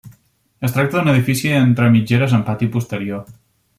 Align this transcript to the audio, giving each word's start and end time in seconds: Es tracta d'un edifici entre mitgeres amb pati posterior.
Es 0.69 0.73
tracta 0.77 0.95
d'un 0.95 1.11
edifici 1.11 1.51
entre 1.57 1.91
mitgeres 1.97 2.35
amb 2.39 2.49
pati 2.51 2.71
posterior. 2.77 3.27